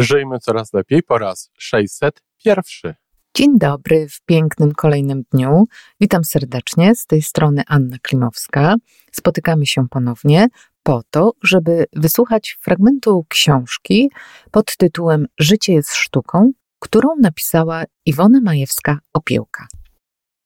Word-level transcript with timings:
Żyjmy 0.00 0.38
coraz 0.38 0.72
lepiej 0.72 1.02
po 1.02 1.18
raz 1.18 1.50
601. 1.58 2.94
Dzień 3.34 3.58
dobry 3.58 4.08
w 4.08 4.20
pięknym 4.26 4.72
kolejnym 4.72 5.22
dniu. 5.32 5.64
Witam 6.00 6.24
serdecznie 6.24 6.94
z 6.94 7.06
tej 7.06 7.22
strony 7.22 7.62
Anna 7.66 7.96
Klimowska. 8.02 8.74
Spotykamy 9.12 9.66
się 9.66 9.88
ponownie 9.88 10.48
po 10.82 11.02
to, 11.10 11.32
żeby 11.42 11.86
wysłuchać 11.92 12.58
fragmentu 12.60 13.26
książki 13.28 14.10
pod 14.50 14.76
tytułem 14.76 15.26
Życie 15.38 15.72
jest 15.72 15.94
sztuką, 15.94 16.52
którą 16.78 17.08
napisała 17.20 17.84
Iwona 18.06 18.40
Majewska-Opiełka. 18.40 19.66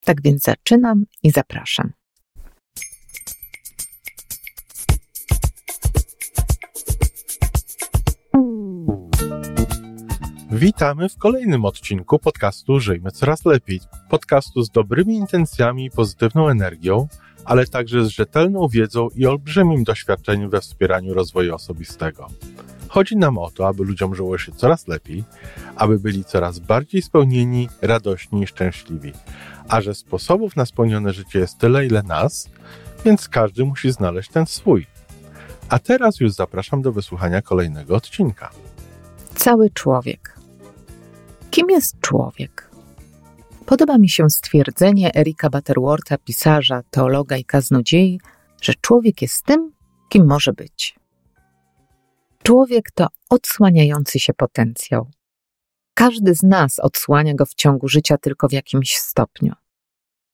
Tak 0.04 0.22
więc 0.22 0.42
zaczynam 0.42 1.04
i 1.22 1.30
zapraszam. 1.30 1.92
Witamy 10.54 11.08
w 11.08 11.18
kolejnym 11.18 11.64
odcinku 11.64 12.18
podcastu 12.18 12.80
Żyjmy 12.80 13.10
Coraz 13.10 13.44
Lepiej. 13.44 13.80
Podcastu 14.10 14.62
z 14.62 14.70
dobrymi 14.70 15.16
intencjami 15.16 15.84
i 15.84 15.90
pozytywną 15.90 16.48
energią, 16.48 17.08
ale 17.44 17.66
także 17.66 18.04
z 18.04 18.08
rzetelną 18.08 18.68
wiedzą 18.68 19.08
i 19.16 19.26
olbrzymim 19.26 19.84
doświadczeniem 19.84 20.50
we 20.50 20.60
wspieraniu 20.60 21.14
rozwoju 21.14 21.54
osobistego. 21.54 22.28
Chodzi 22.88 23.16
nam 23.16 23.38
o 23.38 23.50
to, 23.50 23.68
aby 23.68 23.84
ludziom 23.84 24.14
żyło 24.14 24.38
się 24.38 24.52
coraz 24.52 24.88
lepiej, 24.88 25.24
aby 25.76 25.98
byli 25.98 26.24
coraz 26.24 26.58
bardziej 26.58 27.02
spełnieni, 27.02 27.68
radośni 27.82 28.42
i 28.42 28.46
szczęśliwi. 28.46 29.12
A 29.68 29.80
że 29.80 29.94
sposobów 29.94 30.56
na 30.56 30.66
spełnione 30.66 31.12
życie 31.12 31.38
jest 31.38 31.58
tyle, 31.58 31.86
ile 31.86 32.02
nas, 32.02 32.50
więc 33.04 33.28
każdy 33.28 33.64
musi 33.64 33.92
znaleźć 33.92 34.30
ten 34.30 34.46
swój. 34.46 34.86
A 35.68 35.78
teraz 35.78 36.20
już 36.20 36.32
zapraszam 36.32 36.82
do 36.82 36.92
wysłuchania 36.92 37.42
kolejnego 37.42 37.96
odcinka. 37.96 38.50
Cały 39.34 39.70
człowiek. 39.70 40.31
Kim 41.52 41.70
jest 41.70 42.00
człowiek? 42.00 42.70
Podoba 43.66 43.98
mi 43.98 44.08
się 44.08 44.30
stwierdzenie 44.30 45.14
Erika 45.16 45.50
Butterwortha, 45.50 46.18
pisarza, 46.18 46.82
teologa 46.90 47.36
i 47.36 47.44
kaznodziei, 47.44 48.20
że 48.62 48.74
człowiek 48.80 49.22
jest 49.22 49.44
tym, 49.44 49.72
kim 50.08 50.26
może 50.26 50.52
być. 50.52 50.98
Człowiek 52.42 52.90
to 52.90 53.06
odsłaniający 53.30 54.20
się 54.20 54.34
potencjał. 54.34 55.10
Każdy 55.94 56.34
z 56.34 56.42
nas 56.42 56.78
odsłania 56.78 57.34
go 57.34 57.46
w 57.46 57.54
ciągu 57.54 57.88
życia 57.88 58.18
tylko 58.18 58.48
w 58.48 58.52
jakimś 58.52 58.96
stopniu. 58.96 59.52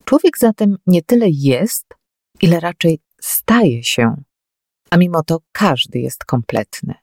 Człowiek 0.05 0.37
zatem 0.37 0.77
nie 0.87 1.01
tyle 1.01 1.25
jest, 1.29 1.85
ile 2.41 2.59
raczej 2.59 2.99
staje 3.21 3.83
się, 3.83 4.23
a 4.89 4.97
mimo 4.97 5.23
to 5.23 5.39
każdy 5.51 5.99
jest 5.99 6.25
kompletny. 6.25 6.93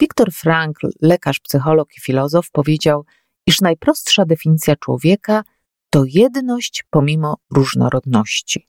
Viktor 0.00 0.32
Frankl, 0.32 0.88
lekarz, 1.00 1.40
psycholog 1.40 1.96
i 1.96 2.00
filozof, 2.00 2.50
powiedział, 2.50 3.04
iż 3.46 3.60
najprostsza 3.60 4.24
definicja 4.24 4.76
człowieka 4.76 5.44
to 5.90 6.04
jedność 6.06 6.84
pomimo 6.90 7.36
różnorodności. 7.50 8.68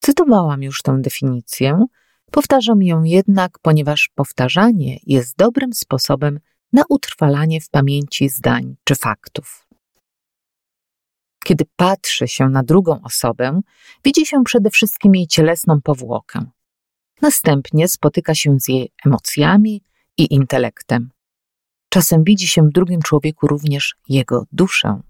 Cytowałam 0.00 0.62
już 0.62 0.82
tę 0.82 0.98
definicję, 1.00 1.84
powtarzam 2.30 2.82
ją 2.82 3.02
jednak, 3.02 3.58
ponieważ 3.62 4.10
powtarzanie 4.14 4.98
jest 5.02 5.36
dobrym 5.36 5.72
sposobem 5.72 6.40
na 6.72 6.82
utrwalanie 6.88 7.60
w 7.60 7.70
pamięci 7.70 8.28
zdań 8.28 8.76
czy 8.84 8.94
faktów. 8.94 9.66
Kiedy 11.44 11.64
patrzy 11.76 12.28
się 12.28 12.48
na 12.48 12.62
drugą 12.62 13.00
osobę, 13.02 13.60
widzi 14.04 14.26
się 14.26 14.44
przede 14.44 14.70
wszystkim 14.70 15.14
jej 15.14 15.26
cielesną 15.26 15.80
powłokę. 15.82 16.44
Następnie 17.22 17.88
spotyka 17.88 18.34
się 18.34 18.60
z 18.60 18.68
jej 18.68 18.92
emocjami, 19.06 19.82
i 20.18 20.34
intelektem. 20.34 21.10
Czasem 21.88 22.24
widzi 22.24 22.48
się 22.48 22.62
w 22.62 22.72
drugim 22.72 23.02
człowieku 23.02 23.46
również 23.46 23.96
jego 24.08 24.44
duszę. 24.52 25.00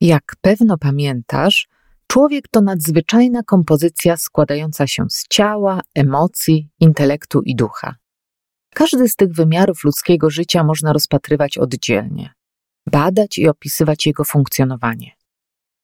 Jak 0.00 0.36
pewno 0.40 0.78
pamiętasz, 0.78 1.68
człowiek 2.06 2.48
to 2.48 2.60
nadzwyczajna 2.60 3.42
kompozycja 3.42 4.16
składająca 4.16 4.86
się 4.86 5.04
z 5.10 5.28
ciała, 5.28 5.80
emocji, 5.94 6.70
intelektu 6.80 7.42
i 7.42 7.56
ducha. 7.56 7.94
Każdy 8.74 9.08
z 9.08 9.16
tych 9.16 9.32
wymiarów 9.32 9.84
ludzkiego 9.84 10.30
życia 10.30 10.64
można 10.64 10.92
rozpatrywać 10.92 11.58
oddzielnie, 11.58 12.34
badać 12.86 13.38
i 13.38 13.48
opisywać 13.48 14.06
jego 14.06 14.24
funkcjonowanie. 14.24 15.12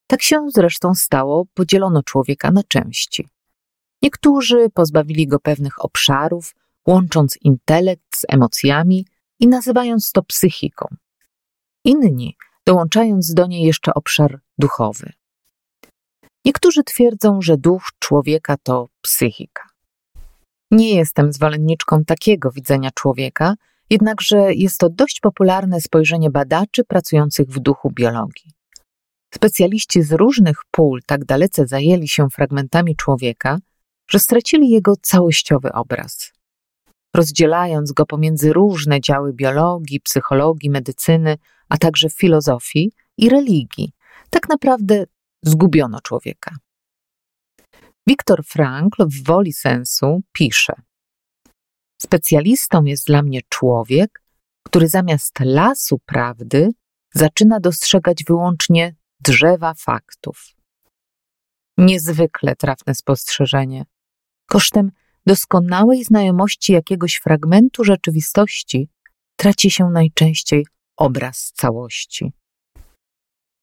Tak 0.07 0.21
się 0.21 0.45
zresztą 0.49 0.95
stało, 0.95 1.45
podzielono 1.53 2.03
człowieka 2.03 2.51
na 2.51 2.63
części. 2.63 3.27
Niektórzy 4.01 4.69
pozbawili 4.73 5.27
go 5.27 5.39
pewnych 5.39 5.85
obszarów, 5.85 6.55
łącząc 6.87 7.37
intelekt 7.41 8.15
z 8.15 8.25
emocjami 8.29 9.05
i 9.39 9.47
nazywając 9.47 10.11
to 10.11 10.23
psychiką. 10.23 10.87
Inni 11.83 12.37
dołączając 12.65 13.33
do 13.33 13.47
niej 13.47 13.63
jeszcze 13.63 13.93
obszar 13.93 14.39
duchowy. 14.57 15.13
Niektórzy 16.45 16.83
twierdzą, 16.83 17.41
że 17.41 17.57
duch 17.57 17.83
człowieka 17.99 18.57
to 18.63 18.89
psychika. 19.01 19.63
Nie 20.71 20.95
jestem 20.95 21.33
zwolenniczką 21.33 22.05
takiego 22.05 22.51
widzenia 22.51 22.89
człowieka, 22.91 23.55
jednakże 23.89 24.53
jest 24.53 24.77
to 24.77 24.89
dość 24.89 25.19
popularne 25.19 25.81
spojrzenie 25.81 26.29
badaczy 26.29 26.83
pracujących 26.83 27.47
w 27.49 27.59
duchu 27.59 27.91
biologii. 27.91 28.51
Specjaliści 29.33 30.01
z 30.01 30.11
różnych 30.11 30.57
pól 30.71 31.01
tak 31.05 31.25
dalece 31.25 31.67
zajęli 31.67 32.07
się 32.07 32.29
fragmentami 32.29 32.95
człowieka, 32.95 33.57
że 34.07 34.19
stracili 34.19 34.69
jego 34.69 34.95
całościowy 35.01 35.71
obraz 35.71 36.32
rozdzielając 37.15 37.91
go 37.91 38.05
pomiędzy 38.05 38.53
różne 38.53 39.01
działy 39.01 39.33
biologii, 39.33 40.01
psychologii, 40.01 40.69
medycyny, 40.69 41.37
a 41.69 41.77
także 41.77 42.09
filozofii 42.09 42.91
i 43.17 43.29
religii. 43.29 43.93
Tak 44.29 44.49
naprawdę 44.49 45.03
zgubiono 45.41 46.01
człowieka. 46.01 46.55
Viktor 48.07 48.45
Frankl 48.45 49.05
w 49.07 49.23
Woli 49.23 49.53
Sensu 49.53 50.21
pisze: 50.31 50.73
Specjalistą 52.01 52.83
jest 52.83 53.07
dla 53.07 53.21
mnie 53.21 53.41
człowiek, 53.49 54.23
który 54.63 54.87
zamiast 54.87 55.39
lasu 55.39 55.99
prawdy 56.05 56.69
zaczyna 57.13 57.59
dostrzegać 57.59 58.23
wyłącznie 58.23 58.95
drzewa 59.19 59.73
faktów. 59.73 60.55
Niezwykle 61.77 62.55
trafne 62.55 62.95
spostrzeżenie. 62.95 63.85
Kosztem 64.45 64.91
doskonałej 65.25 66.03
znajomości 66.03 66.73
jakiegoś 66.73 67.15
fragmentu 67.15 67.83
rzeczywistości 67.83 68.89
traci 69.35 69.71
się 69.71 69.89
najczęściej 69.89 70.65
obraz 70.97 71.51
całości. 71.55 72.33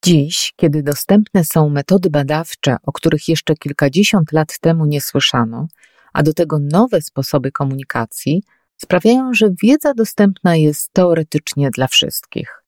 Dziś, 0.05 0.53
kiedy 0.57 0.83
dostępne 0.83 1.45
są 1.45 1.69
metody 1.69 2.11
badawcze, 2.11 2.77
o 2.83 2.93
których 2.93 3.29
jeszcze 3.29 3.55
kilkadziesiąt 3.55 4.33
lat 4.33 4.59
temu 4.59 4.87
nie 4.87 5.01
słyszano, 5.01 5.67
a 6.13 6.23
do 6.23 6.35
tego 6.35 6.59
nowe 6.59 7.03
sposoby 7.03 7.53
komunikacji, 7.53 8.43
sprawiają, 8.77 9.35
że 9.35 9.51
wiedza 9.63 9.95
dostępna 9.95 10.57
jest 10.57 10.93
teoretycznie 10.93 11.71
dla 11.71 11.87
wszystkich. 11.87 12.63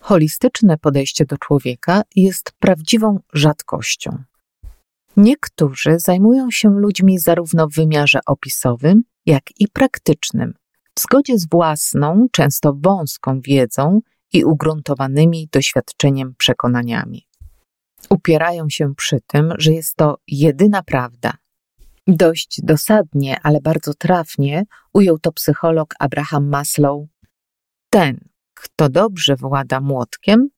Holistyczne 0.00 0.78
podejście 0.78 1.24
do 1.24 1.38
człowieka 1.38 2.02
jest 2.16 2.52
prawdziwą 2.58 3.20
rzadkością. 3.32 4.22
Niektórzy 5.16 5.98
zajmują 5.98 6.50
się 6.50 6.68
ludźmi 6.68 7.18
zarówno 7.18 7.68
w 7.68 7.74
wymiarze 7.74 8.20
opisowym, 8.26 9.02
jak 9.26 9.42
i 9.60 9.68
praktycznym, 9.68 10.54
w 10.98 11.00
zgodzie 11.00 11.38
z 11.38 11.48
własną, 11.48 12.26
często 12.32 12.72
wąską 12.76 13.40
wiedzą 13.40 14.00
i 14.32 14.44
ugruntowanymi 14.44 15.48
doświadczeniem 15.52 16.34
przekonaniami. 16.38 17.26
Upierają 18.10 18.68
się 18.68 18.94
przy 18.94 19.20
tym, 19.26 19.52
że 19.58 19.72
jest 19.72 19.96
to 19.96 20.18
jedyna 20.26 20.82
prawda. 20.82 21.32
Dość 22.06 22.60
dosadnie, 22.62 23.36
ale 23.42 23.60
bardzo 23.60 23.94
trafnie 23.94 24.64
ujął 24.92 25.18
to 25.18 25.32
psycholog 25.32 25.94
Abraham 25.98 26.48
Maslow. 26.48 27.06
Ten, 27.90 28.28
kto 28.54 28.88
dobrze 28.88 29.36
włada 29.36 29.80
młotkiem, 29.80 30.48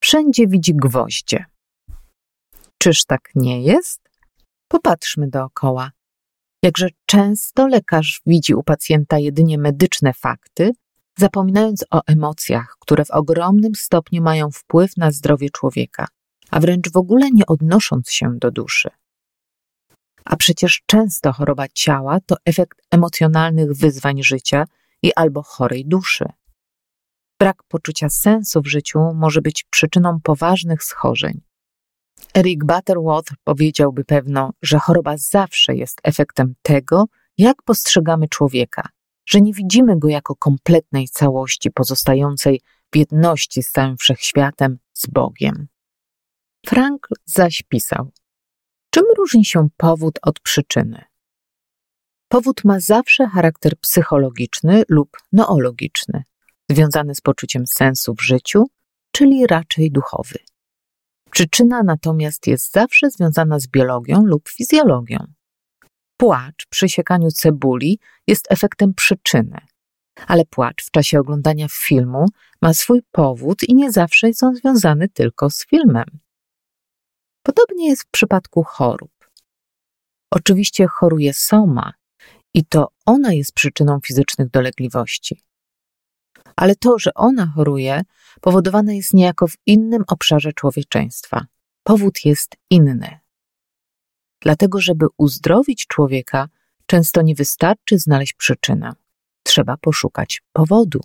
wszędzie 0.00 0.46
widzi 0.46 0.74
gwoździe. 0.74 1.44
Czyż 2.78 3.04
tak 3.04 3.30
nie 3.34 3.62
jest? 3.62 4.00
Popatrzmy 4.68 5.28
dookoła. 5.28 5.90
Jakże 6.62 6.88
często 7.06 7.68
lekarz 7.68 8.22
widzi 8.26 8.54
u 8.54 8.62
pacjenta 8.62 9.18
jedynie 9.18 9.58
medyczne 9.58 10.12
fakty, 10.12 10.72
zapominając 11.18 11.84
o 11.90 12.02
emocjach, 12.06 12.76
które 12.80 13.04
w 13.04 13.10
ogromnym 13.10 13.74
stopniu 13.74 14.22
mają 14.22 14.50
wpływ 14.50 14.96
na 14.96 15.10
zdrowie 15.10 15.50
człowieka, 15.50 16.06
a 16.50 16.60
wręcz 16.60 16.90
w 16.92 16.96
ogóle 16.96 17.30
nie 17.30 17.46
odnosząc 17.46 18.10
się 18.10 18.38
do 18.38 18.50
duszy. 18.50 18.90
A 20.24 20.36
przecież 20.36 20.82
często 20.86 21.32
choroba 21.32 21.68
ciała 21.68 22.18
to 22.26 22.36
efekt 22.44 22.82
emocjonalnych 22.90 23.72
wyzwań 23.72 24.22
życia 24.22 24.64
i 25.02 25.12
albo 25.16 25.42
chorej 25.42 25.86
duszy. 25.86 26.24
Brak 27.40 27.62
poczucia 27.68 28.08
sensu 28.08 28.62
w 28.62 28.66
życiu 28.66 29.14
może 29.14 29.42
być 29.42 29.64
przyczyną 29.70 30.20
poważnych 30.20 30.84
schorzeń, 30.84 31.40
Eric 32.34 32.64
Butterworth 32.64 33.32
powiedziałby 33.44 34.04
pewno, 34.04 34.50
że 34.62 34.78
choroba 34.78 35.16
zawsze 35.16 35.74
jest 35.74 36.00
efektem 36.02 36.54
tego, 36.62 37.04
jak 37.38 37.62
postrzegamy 37.62 38.28
człowieka, 38.28 38.88
że 39.26 39.40
nie 39.40 39.52
widzimy 39.52 39.98
go 39.98 40.08
jako 40.08 40.36
kompletnej 40.36 41.08
całości 41.08 41.70
pozostającej 41.70 42.60
w 42.92 42.96
jedności 42.96 43.62
z 43.62 43.70
całym 43.70 43.96
wszechświatem, 43.96 44.78
z 44.92 45.06
Bogiem. 45.06 45.68
Frank 46.66 47.08
zaś 47.24 47.62
pisał: 47.68 48.10
Czym 48.90 49.04
różni 49.16 49.44
się 49.44 49.68
powód 49.76 50.18
od 50.22 50.40
przyczyny? 50.40 51.04
Powód 52.28 52.64
ma 52.64 52.80
zawsze 52.80 53.26
charakter 53.26 53.78
psychologiczny 53.80 54.82
lub 54.88 55.16
noologiczny, 55.32 56.22
związany 56.70 57.14
z 57.14 57.20
poczuciem 57.20 57.66
sensu 57.66 58.14
w 58.14 58.22
życiu, 58.22 58.64
czyli 59.12 59.46
raczej 59.46 59.90
duchowy. 59.90 60.38
Przyczyna 61.30 61.82
natomiast 61.82 62.46
jest 62.46 62.72
zawsze 62.72 63.10
związana 63.10 63.58
z 63.58 63.66
biologią 63.66 64.26
lub 64.26 64.48
fizjologią. 64.48 65.18
Płacz 66.16 66.66
przy 66.70 66.88
siekaniu 66.88 67.30
cebuli 67.30 67.98
jest 68.26 68.46
efektem 68.50 68.94
przyczyny, 68.94 69.60
ale 70.26 70.44
płacz 70.44 70.84
w 70.84 70.90
czasie 70.90 71.20
oglądania 71.20 71.66
filmu 71.70 72.26
ma 72.62 72.74
swój 72.74 73.02
powód 73.10 73.62
i 73.62 73.74
nie 73.74 73.92
zawsze 73.92 74.28
jest 74.28 74.42
on 74.42 74.56
związany 74.56 75.08
tylko 75.08 75.50
z 75.50 75.66
filmem. 75.66 76.18
Podobnie 77.42 77.88
jest 77.88 78.02
w 78.02 78.10
przypadku 78.10 78.62
chorób. 78.62 79.10
Oczywiście 80.30 80.86
choruje 80.86 81.34
soma 81.34 81.92
i 82.54 82.64
to 82.64 82.88
ona 83.06 83.32
jest 83.32 83.52
przyczyną 83.52 84.00
fizycznych 84.06 84.50
dolegliwości. 84.50 85.42
Ale 86.56 86.76
to, 86.76 86.98
że 86.98 87.14
ona 87.14 87.46
choruje, 87.46 88.02
powodowane 88.40 88.96
jest 88.96 89.14
niejako 89.14 89.46
w 89.46 89.56
innym 89.66 90.04
obszarze 90.06 90.52
człowieczeństwa. 90.52 91.46
Powód 91.82 92.24
jest 92.24 92.56
inny. 92.70 93.18
Dlatego, 94.40 94.80
żeby 94.80 95.06
uzdrowić 95.16 95.86
człowieka, 95.86 96.48
często 96.86 97.22
nie 97.22 97.34
wystarczy 97.34 97.98
znaleźć 97.98 98.32
przyczynę. 98.32 98.92
Trzeba 99.42 99.76
poszukać 99.76 100.42
powodu. 100.52 101.00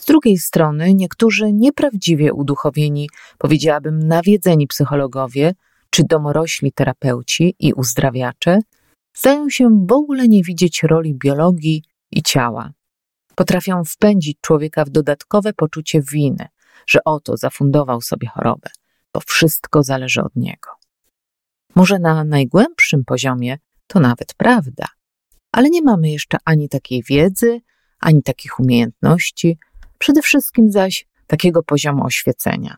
Z 0.00 0.04
drugiej 0.04 0.38
strony, 0.38 0.94
niektórzy 0.94 1.52
nieprawdziwie 1.52 2.32
uduchowieni, 2.32 3.08
powiedziałabym 3.38 3.98
nawiedzeni 3.98 4.66
psychologowie 4.66 5.54
czy 5.90 6.04
domorośli 6.04 6.72
terapeuci 6.72 7.54
i 7.58 7.72
uzdrawiacze, 7.72 8.58
zdają 9.16 9.50
się 9.50 9.86
w 9.86 9.92
ogóle 9.92 10.28
nie 10.28 10.42
widzieć 10.42 10.82
roli 10.82 11.14
biologii 11.14 11.82
i 12.10 12.22
ciała. 12.22 12.72
Potrafią 13.36 13.84
wpędzić 13.84 14.38
człowieka 14.40 14.84
w 14.84 14.90
dodatkowe 14.90 15.52
poczucie 15.52 16.02
winy, 16.02 16.46
że 16.86 17.04
oto 17.04 17.36
zafundował 17.36 18.00
sobie 18.00 18.28
chorobę, 18.28 18.70
bo 19.14 19.20
wszystko 19.20 19.82
zależy 19.82 20.22
od 20.22 20.36
niego. 20.36 20.70
Może 21.74 21.98
na 21.98 22.24
najgłębszym 22.24 23.04
poziomie 23.04 23.58
to 23.86 24.00
nawet 24.00 24.34
prawda, 24.34 24.86
ale 25.52 25.70
nie 25.70 25.82
mamy 25.82 26.10
jeszcze 26.10 26.38
ani 26.44 26.68
takiej 26.68 27.02
wiedzy, 27.02 27.60
ani 28.00 28.22
takich 28.22 28.60
umiejętności, 28.60 29.58
przede 29.98 30.22
wszystkim 30.22 30.72
zaś 30.72 31.06
takiego 31.26 31.62
poziomu 31.62 32.04
oświecenia. 32.04 32.76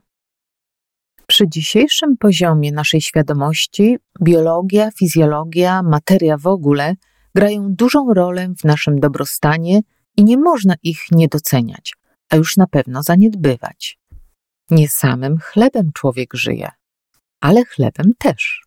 Przy 1.26 1.48
dzisiejszym 1.48 2.16
poziomie 2.16 2.72
naszej 2.72 3.00
świadomości 3.00 3.98
biologia, 4.22 4.90
fizjologia, 4.90 5.82
materia 5.82 6.36
w 6.38 6.46
ogóle 6.46 6.94
grają 7.34 7.74
dużą 7.74 8.14
rolę 8.14 8.48
w 8.58 8.64
naszym 8.64 9.00
dobrostanie 9.00 9.80
i 10.16 10.24
nie 10.24 10.38
można 10.38 10.74
ich 10.82 11.00
nie 11.10 11.28
doceniać, 11.28 11.94
a 12.30 12.36
już 12.36 12.56
na 12.56 12.66
pewno 12.66 13.02
zaniedbywać. 13.02 13.98
Nie 14.70 14.88
samym 14.88 15.38
chlebem 15.38 15.92
człowiek 15.92 16.34
żyje, 16.34 16.70
ale 17.40 17.64
chlebem 17.64 18.12
też. 18.18 18.62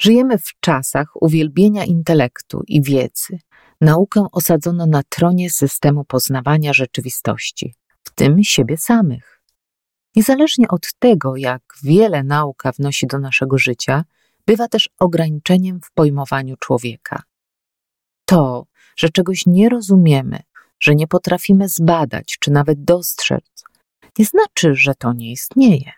Żyjemy 0.00 0.38
w 0.38 0.52
czasach 0.60 1.22
uwielbienia 1.22 1.84
intelektu 1.84 2.62
i 2.66 2.82
wiedzy. 2.82 3.38
Naukę 3.80 4.26
osadzono 4.32 4.86
na 4.86 5.02
tronie 5.08 5.50
systemu 5.50 6.04
poznawania 6.04 6.72
rzeczywistości, 6.72 7.74
w 8.04 8.14
tym 8.14 8.44
siebie 8.44 8.76
samych. 8.76 9.42
Niezależnie 10.16 10.68
od 10.68 10.94
tego, 10.98 11.36
jak 11.36 11.62
wiele 11.82 12.24
nauka 12.24 12.72
wnosi 12.72 13.06
do 13.06 13.18
naszego 13.18 13.58
życia, 13.58 14.04
bywa 14.46 14.68
też 14.68 14.90
ograniczeniem 14.98 15.80
w 15.80 15.92
pojmowaniu 15.92 16.56
człowieka. 16.56 17.22
To, 18.28 18.66
że 18.96 19.08
czegoś 19.08 19.46
nie 19.46 19.68
rozumiemy, 19.68 20.38
że 20.80 20.94
nie 20.94 21.06
potrafimy 21.06 21.68
zbadać 21.68 22.36
czy 22.40 22.50
nawet 22.50 22.84
dostrzec, 22.84 23.64
nie 24.18 24.24
znaczy, 24.24 24.74
że 24.74 24.94
to 24.94 25.12
nie 25.12 25.32
istnieje. 25.32 25.92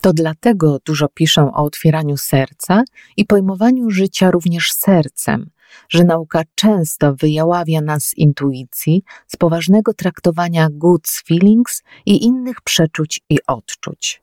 To 0.00 0.12
dlatego 0.12 0.78
dużo 0.84 1.08
piszę 1.08 1.42
o 1.42 1.64
otwieraniu 1.64 2.16
serca 2.16 2.82
i 3.16 3.24
pojmowaniu 3.24 3.90
życia 3.90 4.30
również 4.30 4.72
sercem, 4.72 5.50
że 5.88 6.04
nauka 6.04 6.42
często 6.54 7.14
wyjaławia 7.14 7.80
nas 7.80 8.04
z 8.04 8.16
intuicji, 8.16 9.02
z 9.26 9.36
poważnego 9.36 9.94
traktowania 9.94 10.68
goods 10.70 11.22
feelings 11.22 11.82
i 12.06 12.24
innych 12.24 12.60
przeczuć 12.60 13.20
i 13.30 13.38
odczuć. 13.46 14.22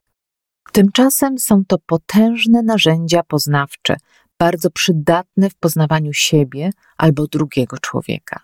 Tymczasem 0.71 1.39
są 1.39 1.65
to 1.65 1.77
potężne 1.85 2.61
narzędzia 2.61 3.23
poznawcze, 3.23 3.95
bardzo 4.43 4.71
przydatne 4.71 5.49
w 5.49 5.55
poznawaniu 5.55 6.13
siebie 6.13 6.69
albo 6.97 7.27
drugiego 7.27 7.77
człowieka. 7.77 8.43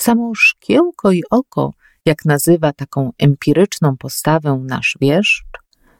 Samo 0.00 0.32
szkiełko 0.34 1.12
i 1.12 1.22
oko, 1.30 1.74
jak 2.04 2.24
nazywa 2.24 2.72
taką 2.72 3.10
empiryczną 3.18 3.96
postawę 3.96 4.64
nasz 4.66 4.96
wieszcz, 5.00 5.44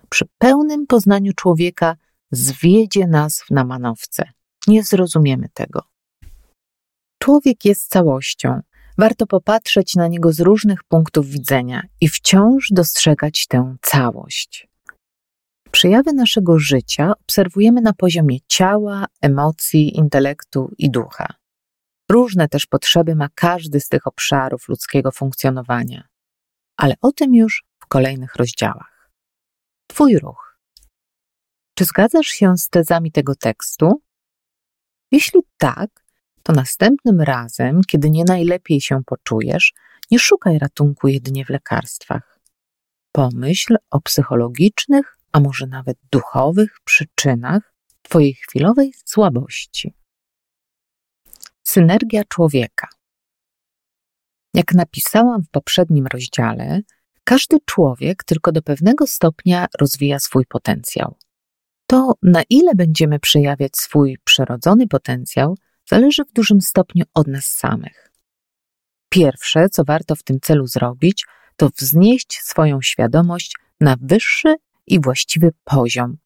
przy 0.08 0.24
pełnym 0.38 0.86
poznaniu 0.86 1.32
człowieka 1.32 1.96
zwiedzie 2.30 3.06
nas 3.06 3.44
na 3.50 3.64
manowce. 3.64 4.30
Nie 4.66 4.84
zrozumiemy 4.84 5.48
tego. 5.54 5.82
Człowiek 7.22 7.64
jest 7.64 7.88
całością. 7.88 8.60
Warto 8.98 9.26
popatrzeć 9.26 9.96
na 9.96 10.08
niego 10.08 10.32
z 10.32 10.40
różnych 10.40 10.84
punktów 10.84 11.26
widzenia 11.26 11.82
i 12.00 12.08
wciąż 12.08 12.68
dostrzegać 12.70 13.46
tę 13.46 13.76
całość. 13.82 14.68
Przejawy 15.78 16.12
naszego 16.12 16.58
życia 16.58 17.12
obserwujemy 17.20 17.80
na 17.80 17.92
poziomie 17.92 18.38
ciała, 18.48 19.06
emocji, 19.22 19.96
intelektu 19.96 20.70
i 20.78 20.90
ducha. 20.90 21.26
Różne 22.10 22.48
też 22.48 22.66
potrzeby 22.66 23.14
ma 23.14 23.28
każdy 23.34 23.80
z 23.80 23.88
tych 23.88 24.06
obszarów 24.06 24.68
ludzkiego 24.68 25.12
funkcjonowania, 25.12 26.08
ale 26.76 26.94
o 27.00 27.12
tym 27.12 27.34
już 27.34 27.64
w 27.80 27.86
kolejnych 27.86 28.36
rozdziałach. 28.36 29.10
Twój 29.86 30.18
ruch. 30.18 30.58
Czy 31.74 31.84
zgadzasz 31.84 32.26
się 32.26 32.56
z 32.56 32.68
tezami 32.68 33.12
tego 33.12 33.34
tekstu? 33.34 34.02
Jeśli 35.10 35.40
tak, 35.58 36.04
to 36.42 36.52
następnym 36.52 37.20
razem, 37.20 37.80
kiedy 37.88 38.10
nie 38.10 38.24
najlepiej 38.24 38.80
się 38.80 39.00
poczujesz, 39.06 39.72
nie 40.10 40.18
szukaj 40.18 40.58
ratunku 40.58 41.08
jedynie 41.08 41.44
w 41.44 41.50
lekarstwach. 41.50 42.40
Pomyśl 43.12 43.76
o 43.90 44.00
psychologicznych 44.00 45.17
a 45.38 45.40
może 45.40 45.66
nawet 45.66 45.98
duchowych 46.12 46.80
przyczynach 46.84 47.74
Twojej 48.02 48.34
chwilowej 48.34 48.92
słabości. 49.04 49.94
Synergia 51.62 52.24
człowieka. 52.24 52.88
Jak 54.54 54.74
napisałam 54.74 55.42
w 55.42 55.50
poprzednim 55.50 56.06
rozdziale, 56.06 56.80
każdy 57.24 57.56
człowiek 57.64 58.24
tylko 58.24 58.52
do 58.52 58.62
pewnego 58.62 59.06
stopnia 59.06 59.66
rozwija 59.80 60.18
swój 60.18 60.46
potencjał. 60.46 61.16
To, 61.86 62.12
na 62.22 62.42
ile 62.50 62.74
będziemy 62.74 63.18
przejawiać 63.18 63.76
swój 63.76 64.18
przyrodzony 64.24 64.88
potencjał, 64.88 65.56
zależy 65.88 66.24
w 66.24 66.32
dużym 66.32 66.60
stopniu 66.60 67.04
od 67.14 67.26
nas 67.26 67.44
samych. 67.44 68.12
Pierwsze, 69.08 69.68
co 69.68 69.84
warto 69.84 70.14
w 70.14 70.22
tym 70.22 70.40
celu 70.40 70.66
zrobić, 70.66 71.26
to 71.56 71.68
wznieść 71.76 72.40
swoją 72.42 72.82
świadomość 72.82 73.56
na 73.80 73.96
wyższy 74.00 74.56
i 74.88 75.00
właściwy 75.00 75.52
poziom, 75.64 76.16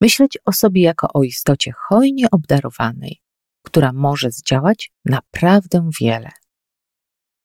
myśleć 0.00 0.38
o 0.44 0.52
sobie 0.52 0.82
jako 0.82 1.08
o 1.14 1.22
istocie 1.22 1.72
hojnie 1.88 2.30
obdarowanej, 2.30 3.22
która 3.62 3.92
może 3.92 4.30
zdziałać 4.30 4.90
naprawdę 5.04 5.90
wiele. 6.00 6.30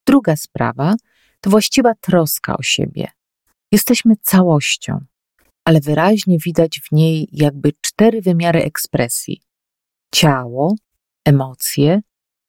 Druga 0.08 0.36
sprawa 0.36 0.96
to 1.42 1.50
właściwa 1.50 1.94
troska 1.96 2.58
o 2.58 2.64
siebie. 2.64 3.08
Jesteśmy 3.72 4.16
całością, 4.22 5.06
ale 5.66 5.80
wyraźnie 5.80 6.38
widać 6.40 6.80
w 6.80 6.92
niej 6.92 7.28
jakby 7.32 7.74
cztery 7.82 8.22
wymiary 8.22 8.64
ekspresji: 8.64 9.42
ciało, 10.14 10.76
emocje, 11.26 12.02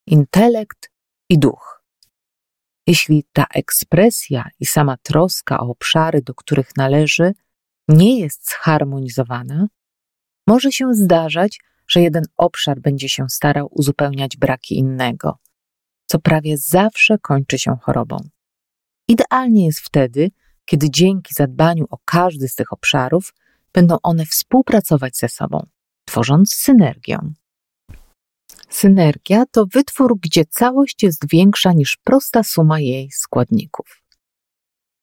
intelekt 0.06 0.90
i 1.28 1.38
duch. 1.38 1.82
Jeśli 2.86 3.24
ta 3.32 3.46
ekspresja 3.54 4.48
i 4.60 4.66
sama 4.66 4.96
troska 5.02 5.60
o 5.60 5.68
obszary, 5.68 6.22
do 6.22 6.34
których 6.34 6.76
należy, 6.76 7.32
nie 7.88 8.20
jest 8.20 8.50
zharmonizowana, 8.50 9.66
może 10.46 10.72
się 10.72 10.94
zdarzać, 10.94 11.60
że 11.88 12.00
jeden 12.00 12.24
obszar 12.36 12.80
będzie 12.80 13.08
się 13.08 13.28
starał 13.28 13.68
uzupełniać 13.70 14.36
braki 14.36 14.78
innego, 14.78 15.38
co 16.06 16.18
prawie 16.18 16.58
zawsze 16.58 17.18
kończy 17.18 17.58
się 17.58 17.76
chorobą. 17.82 18.16
Idealnie 19.08 19.66
jest 19.66 19.80
wtedy, 19.80 20.30
kiedy 20.64 20.90
dzięki 20.90 21.34
zadbaniu 21.34 21.86
o 21.90 21.98
każdy 22.04 22.48
z 22.48 22.54
tych 22.54 22.72
obszarów 22.72 23.34
będą 23.72 23.96
one 24.02 24.26
współpracować 24.26 25.16
ze 25.16 25.28
sobą, 25.28 25.66
tworząc 26.04 26.54
synergię. 26.54 27.18
Synergia 28.68 29.44
to 29.50 29.66
wytwór, 29.66 30.18
gdzie 30.20 30.44
całość 30.44 31.02
jest 31.02 31.30
większa 31.30 31.72
niż 31.72 31.96
prosta 31.96 32.42
suma 32.42 32.80
jej 32.80 33.10
składników. 33.10 34.02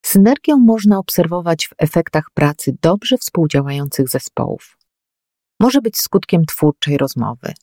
Synergię 0.06 0.56
można 0.56 0.98
obserwować 0.98 1.68
w 1.68 1.74
efektach 1.78 2.26
pracy 2.34 2.76
dobrze 2.82 3.18
współdziałających 3.18 4.10
zespołów. 4.10 4.78
Może 5.60 5.82
być 5.82 5.98
skutkiem 5.98 6.46
twórczej 6.46 6.98
rozmowy. 6.98 7.54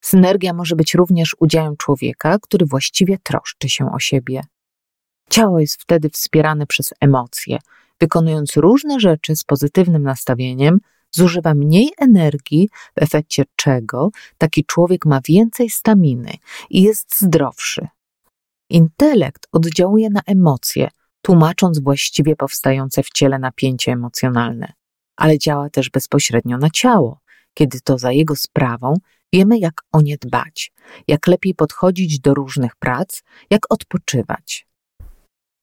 Synergia 0.00 0.52
może 0.52 0.76
być 0.76 0.94
również 0.94 1.36
udziałem 1.40 1.76
człowieka, 1.76 2.38
który 2.42 2.66
właściwie 2.66 3.18
troszczy 3.18 3.68
się 3.68 3.92
o 3.92 3.98
siebie. 3.98 4.42
Ciało 5.30 5.60
jest 5.60 5.82
wtedy 5.82 6.10
wspierane 6.10 6.66
przez 6.66 6.94
emocje, 7.00 7.58
wykonując 8.00 8.56
różne 8.56 9.00
rzeczy 9.00 9.36
z 9.36 9.44
pozytywnym 9.44 10.02
nastawieniem, 10.02 10.78
zużywa 11.10 11.54
mniej 11.54 11.92
energii, 11.98 12.68
w 12.98 13.02
efekcie 13.02 13.44
czego 13.56 14.10
taki 14.38 14.64
człowiek 14.64 15.06
ma 15.06 15.20
więcej 15.28 15.70
staminy 15.70 16.32
i 16.70 16.82
jest 16.82 17.20
zdrowszy. 17.20 17.88
Intelekt 18.70 19.46
oddziałuje 19.52 20.10
na 20.10 20.20
emocje, 20.26 20.88
tłumacząc 21.24 21.78
właściwie 21.78 22.36
powstające 22.36 23.02
w 23.02 23.10
ciele 23.10 23.38
napięcie 23.38 23.92
emocjonalne, 23.92 24.72
ale 25.16 25.38
działa 25.38 25.70
też 25.70 25.90
bezpośrednio 25.90 26.58
na 26.58 26.70
ciało, 26.70 27.20
kiedy 27.54 27.80
to 27.80 27.98
za 27.98 28.12
jego 28.12 28.36
sprawą 28.36 28.94
wiemy, 29.32 29.58
jak 29.58 29.82
o 29.92 30.00
nie 30.00 30.16
dbać, 30.16 30.72
jak 31.08 31.26
lepiej 31.26 31.54
podchodzić 31.54 32.20
do 32.20 32.34
różnych 32.34 32.76
prac, 32.76 33.22
jak 33.50 33.60
odpoczywać. 33.68 34.66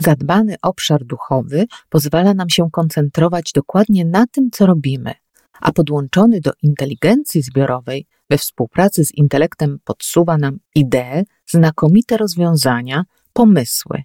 Zadbany 0.02 0.56
obszar 0.62 1.06
duchowy 1.06 1.66
pozwala 1.90 2.34
nam 2.34 2.50
się 2.50 2.70
koncentrować 2.72 3.52
dokładnie 3.56 4.06
na 4.06 4.28
tym, 4.28 4.50
co 4.52 4.66
robimy, 4.66 5.14
a 5.60 5.72
podłączony 5.72 6.42
do 6.42 6.52
inteligencji 6.64 7.42
zbiorowej 7.42 8.08
we 8.30 8.38
współpracy 8.38 9.06
z 9.06 9.14
intelektem 9.14 9.80
podsuwa 9.84 10.38
nam 10.38 10.58
idee, 10.76 11.24
znakomite 11.50 12.18
rozwiązania, 12.18 13.04
pomysły. 13.34 14.04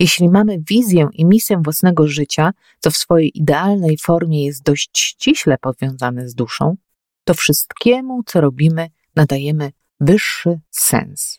Jeśli 0.00 0.28
mamy 0.28 0.58
wizję 0.68 1.08
i 1.12 1.24
misję 1.24 1.60
własnego 1.64 2.08
życia, 2.08 2.52
co 2.78 2.90
w 2.90 2.96
swojej 2.96 3.38
idealnej 3.38 3.98
formie 3.98 4.46
jest 4.46 4.62
dość 4.62 4.98
ściśle 4.98 5.58
powiązane 5.58 6.28
z 6.28 6.34
duszą, 6.34 6.76
to 7.24 7.34
wszystkiemu, 7.34 8.22
co 8.26 8.40
robimy, 8.40 8.90
nadajemy 9.16 9.72
wyższy 10.00 10.60
sens. 10.70 11.38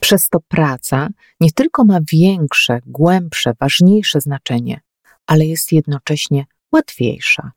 Przez 0.00 0.28
to 0.28 0.40
praca 0.48 1.08
nie 1.40 1.52
tylko 1.52 1.84
ma 1.84 1.98
większe, 2.12 2.80
głębsze, 2.86 3.54
ważniejsze 3.60 4.20
znaczenie, 4.20 4.80
ale 5.26 5.46
jest 5.46 5.72
jednocześnie 5.72 6.46
łatwiejsza. 6.72 7.52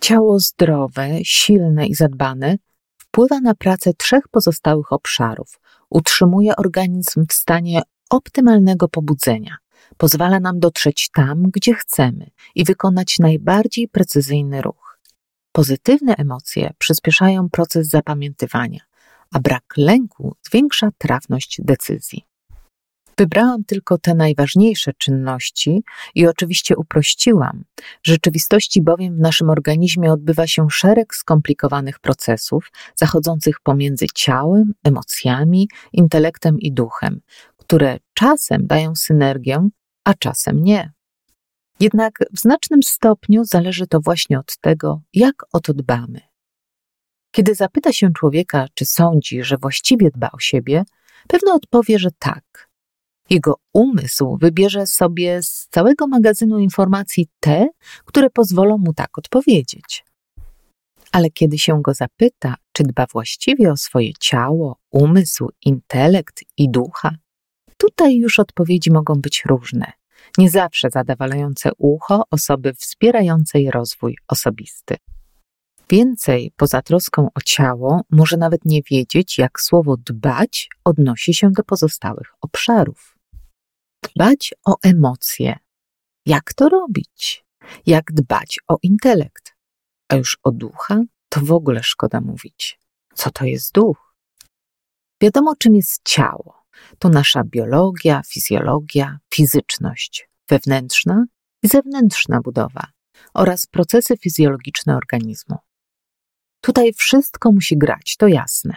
Ciało 0.00 0.40
zdrowe, 0.40 1.08
silne 1.22 1.86
i 1.86 1.94
zadbane 1.94 2.56
wpływa 2.96 3.40
na 3.40 3.54
pracę 3.54 3.94
trzech 3.94 4.28
pozostałych 4.28 4.92
obszarów, 4.92 5.60
utrzymuje 5.90 6.56
organizm 6.56 7.26
w 7.28 7.32
stanie 7.32 7.82
optymalnego 8.10 8.88
pobudzenia, 8.88 9.56
pozwala 9.96 10.40
nam 10.40 10.60
dotrzeć 10.60 11.10
tam, 11.14 11.42
gdzie 11.42 11.74
chcemy 11.74 12.30
i 12.54 12.64
wykonać 12.64 13.18
najbardziej 13.18 13.88
precyzyjny 13.88 14.62
ruch. 14.62 14.98
Pozytywne 15.52 16.14
emocje 16.16 16.70
przyspieszają 16.78 17.48
proces 17.48 17.88
zapamiętywania, 17.88 18.80
a 19.32 19.40
brak 19.40 19.64
lęku 19.76 20.36
zwiększa 20.42 20.88
trafność 20.98 21.60
decyzji. 21.64 22.30
Wybrałam 23.20 23.64
tylko 23.64 23.98
te 23.98 24.14
najważniejsze 24.14 24.92
czynności 24.92 25.82
i 26.14 26.26
oczywiście 26.26 26.76
uprościłam. 26.76 27.64
W 27.76 28.06
rzeczywistości 28.06 28.82
bowiem 28.82 29.16
w 29.16 29.20
naszym 29.20 29.50
organizmie 29.50 30.12
odbywa 30.12 30.46
się 30.46 30.66
szereg 30.70 31.14
skomplikowanych 31.14 31.98
procesów 31.98 32.72
zachodzących 32.96 33.60
pomiędzy 33.60 34.06
ciałem, 34.14 34.72
emocjami, 34.84 35.68
intelektem 35.92 36.58
i 36.58 36.72
duchem, 36.72 37.20
które 37.70 37.98
czasem 38.14 38.66
dają 38.66 38.94
synergię, 38.94 39.68
a 40.04 40.14
czasem 40.14 40.64
nie. 40.64 40.92
Jednak 41.80 42.18
w 42.32 42.40
znacznym 42.40 42.82
stopniu 42.82 43.44
zależy 43.44 43.86
to 43.86 44.00
właśnie 44.00 44.38
od 44.38 44.56
tego, 44.56 45.00
jak 45.14 45.34
o 45.52 45.60
to 45.60 45.74
dbamy. 45.74 46.20
Kiedy 47.30 47.54
zapyta 47.54 47.92
się 47.92 48.12
człowieka, 48.12 48.66
czy 48.74 48.84
sądzi, 48.86 49.42
że 49.42 49.56
właściwie 49.56 50.10
dba 50.10 50.30
o 50.32 50.38
siebie, 50.38 50.84
pewno 51.28 51.54
odpowie, 51.54 51.98
że 51.98 52.10
tak. 52.18 52.68
Jego 53.30 53.54
umysł 53.72 54.38
wybierze 54.40 54.86
sobie 54.86 55.42
z 55.42 55.68
całego 55.70 56.06
magazynu 56.06 56.58
informacji 56.58 57.28
te, 57.40 57.66
które 58.04 58.30
pozwolą 58.30 58.78
mu 58.78 58.94
tak 58.94 59.18
odpowiedzieć. 59.18 60.04
Ale 61.12 61.30
kiedy 61.30 61.58
się 61.58 61.82
go 61.82 61.94
zapyta, 61.94 62.54
czy 62.72 62.82
dba 62.82 63.06
właściwie 63.12 63.72
o 63.72 63.76
swoje 63.76 64.12
ciało, 64.20 64.76
umysł, 64.90 65.48
intelekt 65.64 66.40
i 66.56 66.70
ducha, 66.70 67.10
tutaj 67.80 68.16
już 68.16 68.38
odpowiedzi 68.38 68.90
mogą 68.90 69.14
być 69.14 69.42
różne, 69.46 69.92
nie 70.38 70.50
zawsze 70.50 70.90
zadawalające 70.90 71.70
ucho 71.78 72.22
osoby 72.30 72.74
wspierającej 72.74 73.70
rozwój 73.70 74.16
osobisty. 74.28 74.96
Więcej 75.90 76.52
poza 76.56 76.82
troską 76.82 77.28
o 77.34 77.40
ciało 77.44 78.00
może 78.10 78.36
nawet 78.36 78.64
nie 78.64 78.80
wiedzieć, 78.90 79.38
jak 79.38 79.60
słowo 79.60 79.96
dbać 79.96 80.68
odnosi 80.84 81.34
się 81.34 81.50
do 81.50 81.62
pozostałych 81.62 82.28
obszarów. 82.40 83.18
Dbać 84.02 84.54
o 84.66 84.76
emocje. 84.82 85.56
Jak 86.26 86.54
to 86.54 86.68
robić? 86.68 87.44
Jak 87.86 88.12
dbać 88.12 88.58
o 88.68 88.76
intelekt? 88.82 89.54
A 90.08 90.16
już 90.16 90.38
o 90.42 90.50
ducha 90.50 91.02
to 91.28 91.40
w 91.40 91.52
ogóle 91.52 91.82
szkoda 91.82 92.20
mówić. 92.20 92.80
Co 93.14 93.30
to 93.30 93.44
jest 93.44 93.72
duch? 93.72 94.14
Wiadomo, 95.22 95.56
czym 95.56 95.74
jest 95.74 96.00
ciało. 96.04 96.59
To 96.98 97.08
nasza 97.08 97.44
biologia, 97.44 98.22
fizjologia, 98.26 99.18
fizyczność, 99.34 100.28
wewnętrzna 100.48 101.24
i 101.62 101.68
zewnętrzna 101.68 102.40
budowa 102.40 102.86
oraz 103.34 103.66
procesy 103.66 104.16
fizjologiczne 104.16 104.96
organizmu. 104.96 105.56
Tutaj 106.60 106.92
wszystko 106.92 107.52
musi 107.52 107.78
grać, 107.78 108.16
to 108.16 108.28
jasne. 108.28 108.76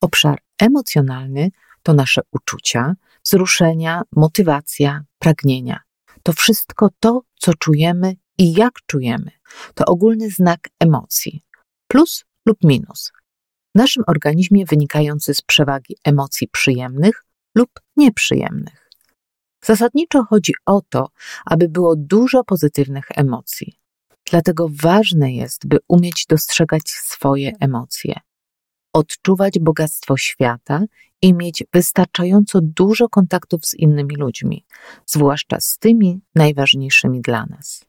Obszar 0.00 0.38
emocjonalny 0.60 1.50
to 1.82 1.94
nasze 1.94 2.20
uczucia, 2.32 2.94
wzruszenia, 3.24 4.02
motywacja, 4.12 5.04
pragnienia. 5.18 5.80
To 6.22 6.32
wszystko 6.32 6.88
to, 7.00 7.22
co 7.38 7.54
czujemy 7.54 8.16
i 8.38 8.52
jak 8.52 8.72
czujemy. 8.86 9.30
To 9.74 9.84
ogólny 9.84 10.30
znak 10.30 10.68
emocji, 10.80 11.42
plus 11.88 12.24
lub 12.46 12.58
minus. 12.64 13.12
W 13.74 13.78
naszym 13.78 14.04
organizmie 14.06 14.64
wynikający 14.66 15.34
z 15.34 15.42
przewagi 15.42 15.96
emocji 16.04 16.48
przyjemnych 16.48 17.24
lub 17.54 17.70
nieprzyjemnych. 17.96 18.90
Zasadniczo 19.64 20.24
chodzi 20.24 20.52
o 20.66 20.80
to, 20.88 21.08
aby 21.44 21.68
było 21.68 21.96
dużo 21.96 22.44
pozytywnych 22.44 23.04
emocji. 23.14 23.78
Dlatego 24.30 24.68
ważne 24.82 25.32
jest, 25.32 25.66
by 25.66 25.78
umieć 25.88 26.26
dostrzegać 26.26 26.88
swoje 26.88 27.52
emocje, 27.60 28.20
odczuwać 28.92 29.58
bogactwo 29.58 30.16
świata 30.16 30.80
i 31.22 31.34
mieć 31.34 31.64
wystarczająco 31.72 32.60
dużo 32.62 33.08
kontaktów 33.08 33.66
z 33.66 33.74
innymi 33.74 34.16
ludźmi, 34.16 34.64
zwłaszcza 35.06 35.60
z 35.60 35.78
tymi 35.78 36.20
najważniejszymi 36.34 37.20
dla 37.20 37.46
nas. 37.46 37.84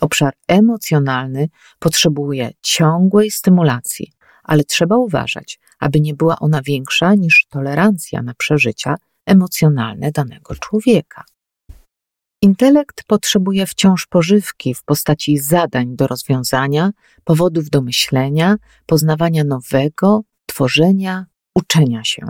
Obszar 0.00 0.34
emocjonalny 0.48 1.48
potrzebuje 1.78 2.50
ciągłej 2.60 3.30
stymulacji, 3.30 4.12
ale 4.42 4.64
trzeba 4.64 4.96
uważać, 4.96 5.60
aby 5.78 6.00
nie 6.00 6.14
była 6.14 6.38
ona 6.38 6.62
większa 6.62 7.14
niż 7.14 7.46
tolerancja 7.48 8.22
na 8.22 8.34
przeżycia 8.34 8.96
emocjonalne 9.26 10.10
danego 10.12 10.54
człowieka. 10.54 11.24
Intelekt 12.42 13.04
potrzebuje 13.04 13.66
wciąż 13.66 14.06
pożywki 14.06 14.74
w 14.74 14.84
postaci 14.84 15.38
zadań 15.38 15.96
do 15.96 16.06
rozwiązania, 16.06 16.90
powodów 17.24 17.70
do 17.70 17.82
myślenia, 17.82 18.56
poznawania 18.86 19.44
nowego, 19.44 20.22
tworzenia, 20.46 21.26
uczenia 21.54 22.04
się. 22.04 22.22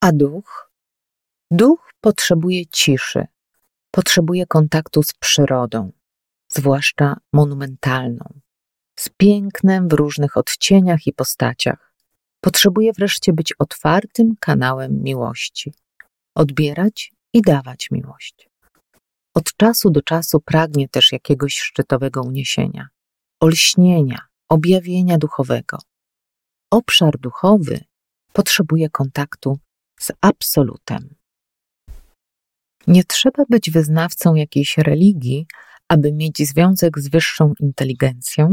A 0.00 0.12
duch? 0.12 0.72
Duch 1.50 1.90
potrzebuje 2.00 2.66
ciszy, 2.66 3.26
potrzebuje 3.90 4.46
kontaktu 4.46 5.02
z 5.02 5.12
przyrodą, 5.12 5.92
zwłaszcza 6.48 7.16
monumentalną, 7.32 8.40
z 8.98 9.08
pięknem 9.16 9.88
w 9.88 9.92
różnych 9.92 10.36
odcieniach 10.36 11.06
i 11.06 11.12
postaciach. 11.12 11.94
Potrzebuje 12.40 12.92
wreszcie 12.92 13.32
być 13.32 13.52
otwartym 13.58 14.34
kanałem 14.40 15.02
miłości, 15.02 15.72
odbierać 16.34 17.12
i 17.32 17.42
dawać 17.42 17.90
miłość. 17.90 18.48
Od 19.34 19.56
czasu 19.56 19.90
do 19.90 20.02
czasu 20.02 20.40
pragnie 20.40 20.88
też 20.88 21.12
jakiegoś 21.12 21.58
szczytowego 21.58 22.22
uniesienia, 22.22 22.88
olśnienia, 23.40 24.18
objawienia 24.48 25.18
duchowego. 25.18 25.78
Obszar 26.70 27.18
duchowy 27.18 27.80
potrzebuje 28.32 28.90
kontaktu 28.90 29.58
z 30.00 30.12
absolutem. 30.20 31.14
Nie 32.86 33.04
trzeba 33.04 33.44
być 33.48 33.70
wyznawcą 33.70 34.34
jakiejś 34.34 34.78
religii, 34.78 35.46
aby 35.88 36.12
mieć 36.12 36.48
związek 36.48 36.98
z 36.98 37.08
wyższą 37.08 37.52
inteligencją, 37.60 38.52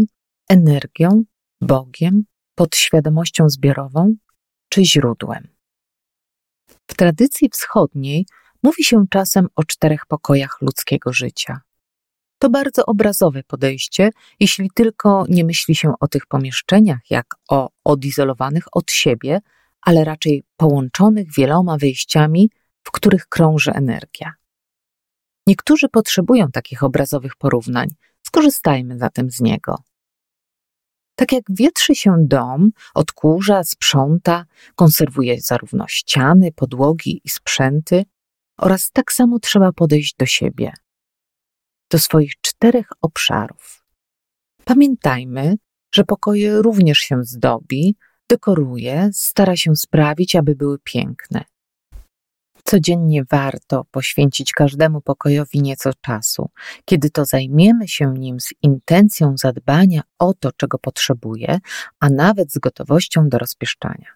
energią, 0.49 1.23
Bogiem 1.61 2.23
podświadomością 2.55 3.49
zbiorową 3.49 4.15
czy 4.69 4.85
źródłem. 4.85 5.47
W 6.87 6.93
tradycji 6.95 7.49
wschodniej 7.49 8.25
mówi 8.63 8.83
się 8.83 9.05
czasem 9.09 9.47
o 9.55 9.63
czterech 9.63 10.05
pokojach 10.05 10.57
ludzkiego 10.61 11.13
życia. 11.13 11.61
To 12.39 12.49
bardzo 12.49 12.85
obrazowe 12.85 13.43
podejście, 13.43 14.09
jeśli 14.39 14.69
tylko 14.75 15.25
nie 15.29 15.45
myśli 15.45 15.75
się 15.75 15.93
o 15.99 16.07
tych 16.07 16.25
pomieszczeniach 16.25 16.99
jak 17.09 17.35
o 17.49 17.69
odizolowanych 17.83 18.65
od 18.71 18.91
siebie, 18.91 19.39
ale 19.81 20.03
raczej 20.03 20.43
połączonych 20.57 21.27
wieloma 21.37 21.77
wyjściami, 21.77 22.49
w 22.83 22.91
których 22.91 23.27
krąży 23.27 23.71
energia. 23.71 24.33
Niektórzy 25.47 25.89
potrzebują 25.89 26.51
takich 26.51 26.83
obrazowych 26.83 27.35
porównań, 27.35 27.87
skorzystajmy 28.21 28.97
zatem 28.97 29.31
z 29.31 29.41
niego. 29.41 29.75
Tak 31.15 31.31
jak 31.31 31.43
wietrzy 31.49 31.95
się 31.95 32.15
dom, 32.19 32.71
odkurza, 32.93 33.63
sprząta, 33.63 34.45
konserwuje 34.75 35.41
zarówno 35.41 35.85
ściany, 35.87 36.51
podłogi 36.51 37.21
i 37.23 37.29
sprzęty, 37.29 38.05
oraz 38.57 38.91
tak 38.91 39.11
samo 39.11 39.39
trzeba 39.39 39.71
podejść 39.71 40.15
do 40.15 40.25
siebie, 40.25 40.73
do 41.91 41.99
swoich 41.99 42.41
czterech 42.41 42.87
obszarów. 43.01 43.85
Pamiętajmy, 44.65 45.55
że 45.95 46.03
pokoje 46.03 46.61
również 46.61 46.97
się 46.97 47.23
zdobi, 47.23 47.95
dekoruje, 48.29 49.09
stara 49.13 49.55
się 49.55 49.75
sprawić, 49.75 50.35
aby 50.35 50.55
były 50.55 50.79
piękne. 50.83 51.43
Codziennie 52.67 53.23
warto 53.31 53.85
poświęcić 53.91 54.51
każdemu 54.51 55.01
pokojowi 55.01 55.61
nieco 55.61 55.91
czasu, 56.01 56.49
kiedy 56.85 57.09
to 57.09 57.25
zajmiemy 57.25 57.87
się 57.87 58.13
nim 58.13 58.39
z 58.39 58.49
intencją 58.61 59.37
zadbania 59.37 60.01
o 60.19 60.33
to, 60.33 60.51
czego 60.51 60.77
potrzebuje, 60.79 61.59
a 61.99 62.09
nawet 62.09 62.51
z 62.51 62.57
gotowością 62.57 63.29
do 63.29 63.37
rozpieszczania. 63.37 64.07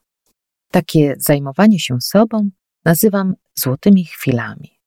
Takie 0.72 1.16
zajmowanie 1.18 1.80
się 1.80 2.02
sobą 2.02 2.50
nazywam 2.86 3.36
złotymi 3.56 4.06
chwilami. 4.06 4.80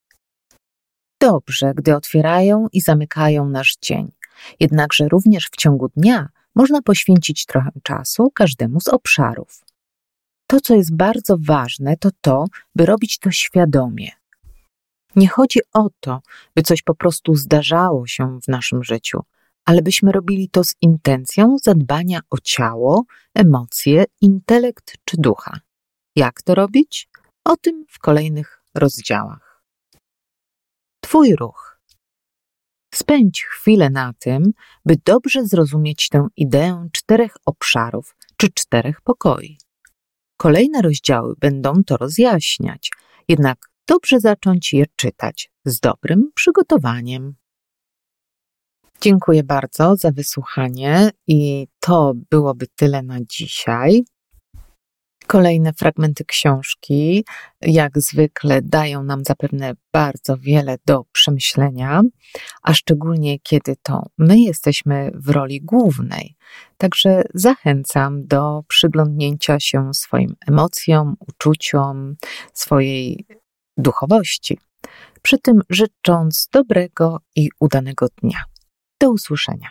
Dobrze, 1.21 1.73
gdy 1.75 1.97
otwierają 1.97 2.67
i 2.73 2.81
zamykają 2.81 3.49
nasz 3.49 3.77
dzień, 3.83 4.13
jednakże 4.61 5.09
również 5.09 5.47
w 5.47 5.57
ciągu 5.57 5.89
dnia 5.89 6.29
można 6.55 6.83
poświęcić 6.83 7.47
trochę 7.47 7.71
czasu 7.83 8.31
każdemu 8.35 8.81
z 8.81 8.89
obszarów. 8.89 9.72
To, 10.53 10.61
co 10.61 10.75
jest 10.75 10.97
bardzo 10.97 11.37
ważne, 11.41 11.97
to 11.97 12.11
to, 12.21 12.45
by 12.75 12.87
robić 12.87 13.19
to 13.19 13.31
świadomie. 13.31 14.11
Nie 15.17 15.29
chodzi 15.29 15.61
o 15.73 15.89
to, 16.01 16.21
by 16.57 16.63
coś 16.63 16.83
po 16.83 16.95
prostu 16.95 17.35
zdarzało 17.35 18.07
się 18.07 18.41
w 18.41 18.49
naszym 18.49 18.85
życiu, 18.85 19.21
ale 19.65 19.83
byśmy 19.83 20.13
robili 20.13 20.49
to 20.49 20.65
z 20.65 20.75
intencją 20.81 21.57
zadbania 21.63 22.21
o 22.31 22.37
ciało, 22.39 23.05
emocje, 23.35 24.05
intelekt 24.21 24.97
czy 25.05 25.17
ducha. 25.19 25.61
Jak 26.17 26.43
to 26.43 26.55
robić? 26.55 27.09
O 27.45 27.57
tym 27.57 27.85
w 27.89 27.99
kolejnych 27.99 28.63
rozdziałach. 28.75 29.63
Twój 31.01 31.37
ruch. 31.37 31.81
Spędź 32.95 33.45
chwilę 33.45 33.91
na 33.91 34.13
tym, 34.19 34.53
by 34.85 34.97
dobrze 35.05 35.47
zrozumieć 35.47 36.09
tę 36.09 36.27
ideę 36.37 36.89
czterech 36.93 37.37
obszarów 37.47 38.17
czy 38.37 38.49
czterech 38.53 39.01
pokoi. 39.01 39.59
Kolejne 40.43 40.83
rozdziały 40.83 41.35
będą 41.41 41.85
to 41.87 41.97
rozjaśniać, 41.97 42.91
jednak 43.29 43.59
dobrze 43.89 44.21
zacząć 44.21 44.73
je 44.73 44.85
czytać 44.97 45.51
z 45.65 45.81
dobrym 45.81 46.31
przygotowaniem. 46.35 47.35
Dziękuję 49.01 49.45
bardzo 49.45 49.97
za 49.97 50.11
wysłuchanie 50.11 51.11
i 51.27 51.67
to 51.81 52.13
byłoby 52.31 52.67
tyle 52.77 53.03
na 53.03 53.19
dzisiaj. 53.21 54.05
Kolejne 55.33 55.73
fragmenty 55.73 56.25
książki, 56.25 57.25
jak 57.61 57.99
zwykle, 57.99 58.63
dają 58.63 59.03
nam 59.03 59.25
zapewne 59.25 59.73
bardzo 59.93 60.37
wiele 60.37 60.77
do 60.87 61.05
przemyślenia, 61.13 62.03
a 62.63 62.75
szczególnie 62.75 63.39
kiedy 63.39 63.77
to 63.83 64.07
my 64.19 64.41
jesteśmy 64.41 65.11
w 65.15 65.29
roli 65.29 65.61
głównej. 65.61 66.37
Także 66.77 67.23
zachęcam 67.35 68.27
do 68.27 68.63
przyglądnięcia 68.69 69.61
się 69.61 69.95
swoim 69.95 70.35
emocjom, 70.49 71.17
uczuciom, 71.21 72.17
swojej 72.53 73.27
duchowości. 73.77 74.59
Przy 75.23 75.39
tym 75.39 75.61
życząc 75.71 76.49
dobrego 76.53 77.21
i 77.37 77.49
udanego 77.61 78.07
dnia. 78.23 78.45
Do 79.01 79.11
usłyszenia. 79.11 79.71